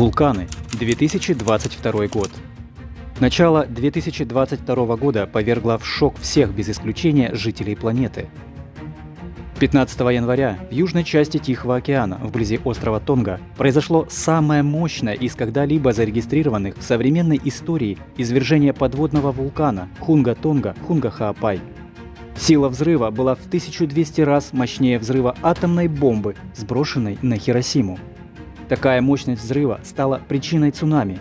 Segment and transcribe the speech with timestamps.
[0.00, 0.48] Вулканы.
[0.72, 2.30] 2022 год.
[3.20, 8.30] Начало 2022 года повергло в шок всех без исключения жителей планеты.
[9.58, 15.92] 15 января в южной части Тихого океана, вблизи острова Тонга, произошло самое мощное из когда-либо
[15.92, 21.60] зарегистрированных в современной истории извержение подводного вулкана Хунга-Тонга Хунга-Хаапай.
[22.38, 27.98] Сила взрыва была в 1200 раз мощнее взрыва атомной бомбы, сброшенной на Хиросиму.
[28.70, 31.18] Такая мощность взрыва стала причиной цунами,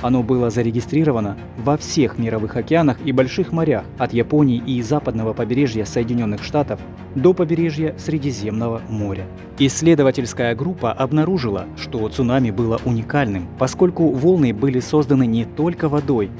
[0.00, 5.84] оно было зарегистрировано во всех мировых океанах и больших морях, от Японии и западного побережья
[5.84, 6.80] Соединенных Штатов
[7.14, 9.26] до побережья Средиземного моря.
[9.58, 16.30] Исследовательская группа обнаружила, что цунами было уникальным, поскольку волны были созданы не только водой,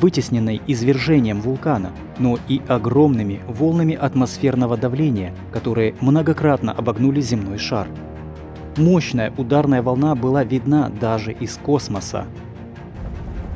[0.00, 7.88] вытесненной извержением вулкана, но и огромными волнами атмосферного давления, которые многократно обогнули земной шар.
[8.80, 12.26] Мощная ударная волна была видна даже из космоса,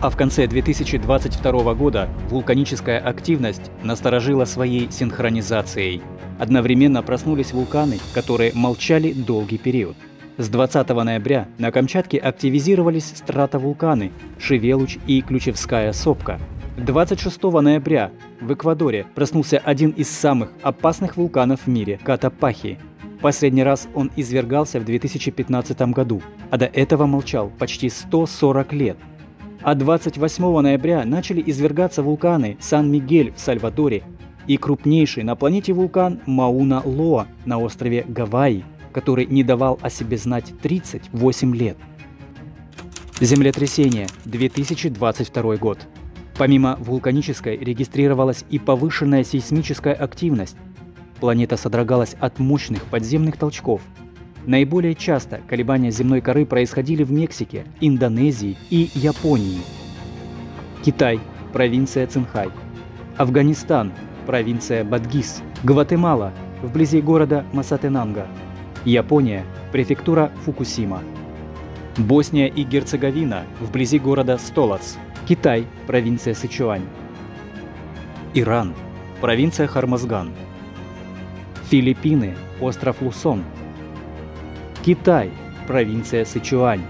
[0.03, 6.03] а в конце 2022 года вулканическая активность насторожила своей синхронизацией.
[6.39, 9.97] Одновременно проснулись вулканы, которые молчали долгий период.
[10.37, 16.39] С 20 ноября на Камчатке активизировались стратовулканы Шевелуч и Ключевская сопка.
[16.77, 18.11] 26 ноября
[18.43, 22.79] в Эквадоре проснулся один из самых опасных вулканов в мире– Катапахи.
[23.25, 28.97] Последний раз он извергался в 2015 году, а до этого молчал почти 140 лет–
[29.65, 34.03] а 28 ноября начали извергаться вулканы Сан-Мигель в Сальвадоре
[34.47, 40.53] и крупнейший на планете вулкан Мауна-Лоа на острове Гавайи, который не давал о себе знать
[40.61, 41.79] 38 лет.
[43.21, 45.79] Землетрясение, 2022 год.
[46.37, 50.59] Помимо вулканической регистрировалась и повышенная сейсмическая активность.
[51.25, 53.81] Планета содрогалась от мощных подземных толчков–
[54.47, 59.63] Наиболее часто колебания земной коры происходили в Мексике, Индонезии и Японии.
[60.85, 61.19] Китай,
[61.55, 62.51] провинция Цинхай.
[63.17, 63.95] Афганистан,
[64.27, 65.43] провинция Бадгис.
[65.63, 68.27] Гватемала, вблизи города Масатенанга.
[68.85, 71.01] Япония, префектура Фукусима.
[71.97, 74.97] Босния и Герцеговина, вблизи города Столац.
[75.27, 76.85] Китай, провинция Сычуань.
[78.35, 78.75] Иран,
[79.23, 80.29] провинция Хармазган.
[81.75, 83.43] Филиппины, остров Лусон–
[84.85, 85.33] Китай,
[85.67, 86.85] провинция Сычуань.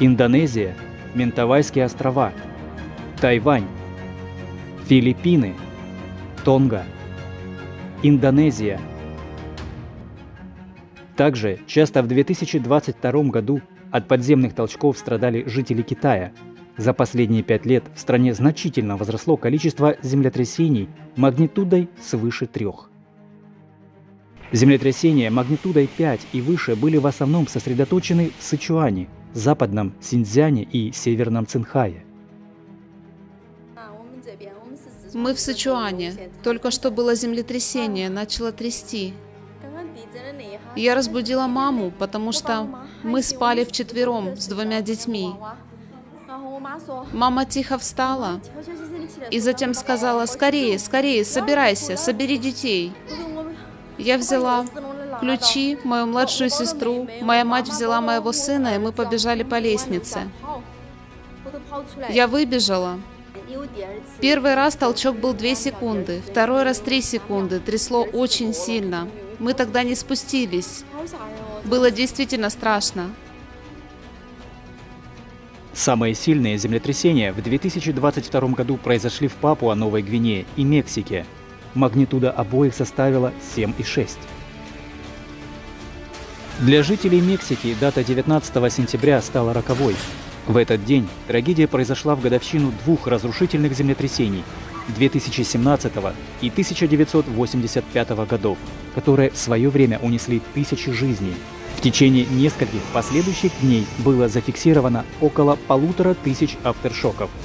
[0.00, 0.74] Индонезия,
[1.14, 2.32] Ментавайские острова.
[3.20, 3.66] Тайвань.
[4.86, 5.52] Филиппины.
[6.42, 6.84] Тонга.
[8.02, 8.80] Индонезия.
[11.14, 13.60] Также часто в 2022 году
[13.90, 16.32] от подземных толчков страдали жители Китая.
[16.78, 22.88] За последние пять лет в стране значительно возросло количество землетрясений магнитудой свыше трех.
[24.52, 31.46] Землетрясения магнитудой 5 и выше были в основном сосредоточены в Сычуане, западном Синьцзяне и северном
[31.46, 32.04] Цинхае.
[35.14, 36.12] Мы в Сычуане.
[36.42, 39.14] Только что было землетрясение, начало трясти.
[40.76, 42.68] Я разбудила маму, потому что
[43.02, 45.32] мы спали вчетвером с двумя детьми.
[47.12, 48.40] Мама тихо встала
[49.30, 52.92] и затем сказала, скорее, скорее, собирайся, собери детей.
[53.98, 54.66] Я взяла
[55.20, 60.28] ключи, мою младшую сестру, моя мать взяла моего сына, и мы побежали по лестнице.
[62.10, 62.98] Я выбежала.
[64.20, 69.08] Первый раз толчок был 2 секунды, второй раз 3 секунды, трясло очень сильно.
[69.38, 70.84] Мы тогда не спустились.
[71.64, 73.10] Было действительно страшно.
[75.72, 81.26] Самые сильные землетрясения в 2022 году произошли в Папуа-Новой Гвинее и Мексике–
[81.76, 84.08] Магнитуда обоих составила 7,6.
[86.60, 89.94] Для жителей Мексики дата 19 сентября стала роковой.
[90.46, 94.42] В этот день трагедия произошла в годовщину двух разрушительных землетрясений
[94.96, 95.92] 2017
[96.40, 98.56] и 1985 годов,
[98.94, 101.34] которые в свое время унесли тысячи жизней.
[101.76, 107.28] В течение нескольких последующих дней было зафиксировано около полутора тысяч авторшоков–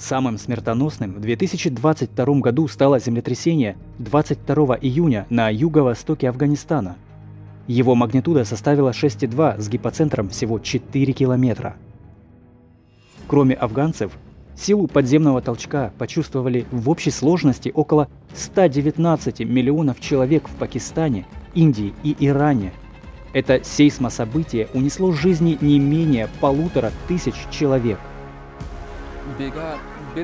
[0.00, 6.96] Самым смертоносным в 2022 году стало землетрясение 22 июня на юго-востоке Афганистана.
[7.66, 11.76] Его магнитуда составила 6,2 с гипоцентром всего 4 километра.
[13.28, 14.12] Кроме афганцев,
[14.56, 22.16] силу подземного толчка почувствовали в общей сложности около 119 миллионов человек в Пакистане, Индии и
[22.20, 22.72] Иране.
[23.34, 27.98] Это сейсмособытие унесло жизни не менее полутора тысяч человек.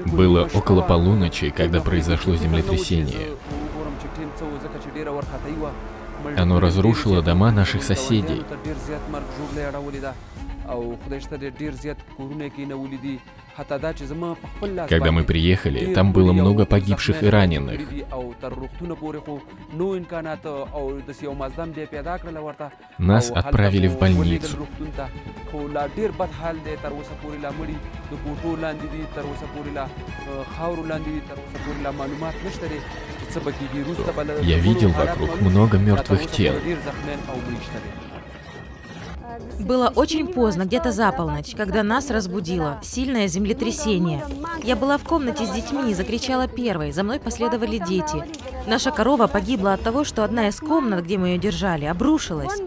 [0.06, 3.36] Было около полуночи, когда произошло землетрясение.
[6.36, 8.42] Оно разрушило дома наших соседей.
[14.88, 17.80] Когда мы приехали, там было много погибших и раненых.
[22.98, 24.56] Нас отправили в больницу.
[34.42, 36.54] Я видел вокруг много мертвых тел.
[39.58, 44.24] Было очень поздно, где-то за полночь, когда нас разбудило сильное землетрясение.
[44.62, 46.92] Я была в комнате с детьми и закричала первой.
[46.92, 48.24] За мной последовали дети.
[48.66, 52.60] Наша корова погибла от того, что одна из комнат, где мы ее держали, обрушилась.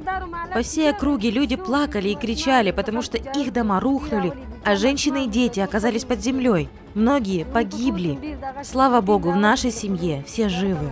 [0.53, 4.33] По всей округе люди плакали и кричали, потому что их дома рухнули,
[4.63, 6.69] а женщины и дети оказались под землей.
[6.95, 8.37] Многие погибли.
[8.63, 10.91] Слава Богу, в нашей семье все живы.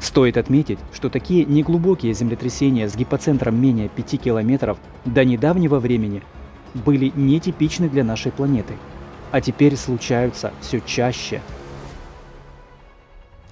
[0.00, 6.22] Стоит отметить, что такие неглубокие землетрясения с гипоцентром менее 5 километров до недавнего времени
[6.74, 8.74] были нетипичны для нашей планеты,
[9.32, 11.40] а теперь случаются все чаще.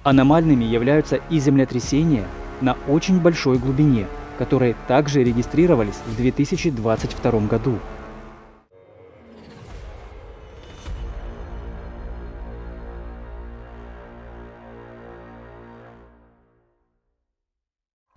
[0.03, 2.25] Аномальными являются и землетрясения
[2.61, 4.05] на очень большой глубине,
[4.37, 7.79] которые также регистрировались в 2022 году.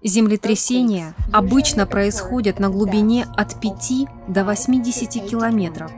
[0.03, 3.93] Землетрясения обычно происходят на глубине от 5
[4.29, 5.91] до 80 километров,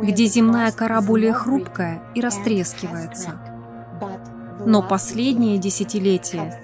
[0.00, 3.40] где земная кора более хрупкая и растрескивается.
[4.64, 6.62] Но последние десятилетия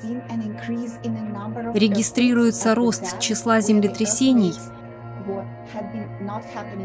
[1.75, 4.55] регистрируется рост числа землетрясений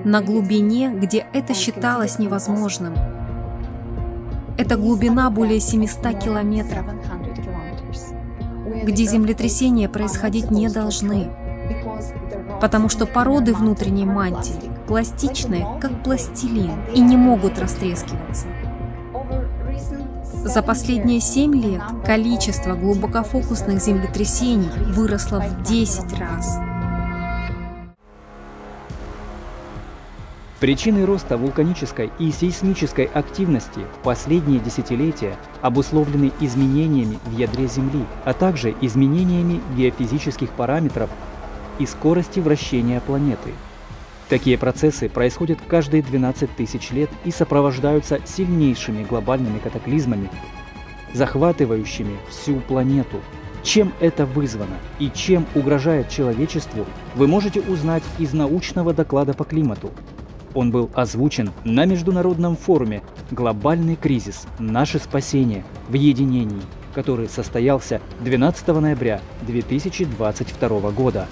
[0.04, 2.96] на глубине, где это считалось невозможным.
[4.58, 6.84] Это глубина более 700 километров
[8.84, 11.30] где землетрясения происходить не должны,
[12.62, 18.48] потому что породы внутренней мантии пластичные, как пластилин, и не могут растрескиваться.
[20.44, 26.60] За последние 7 лет количество глубокофокусных землетрясений выросло в 10 раз.
[30.64, 38.32] Причины роста вулканической и сейсмической активности в последние десятилетия обусловлены изменениями в ядре Земли, а
[38.32, 41.10] также изменениями геофизических параметров
[41.80, 43.52] и скорости вращения планеты.
[44.30, 50.30] Такие процессы происходят каждые 12 тысяч лет и сопровождаются сильнейшими глобальными катаклизмами,
[51.14, 53.20] захватывающими всю планету.
[53.64, 59.92] Чем это вызвано и чем угрожает человечеству, вы можете узнать из научного доклада по климату,
[60.54, 63.02] он был озвучен на международном форуме
[63.32, 64.46] «Глобальный кризис.
[64.60, 66.62] Наше спасение в единении»,
[66.94, 71.28] который состоялся 12 ноября 2022 года.